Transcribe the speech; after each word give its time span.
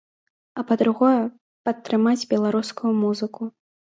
А 0.59 0.63
па-другое, 0.71 1.19
падтрымаць 1.69 2.27
беларускую 2.33 2.91
музыку. 3.05 3.41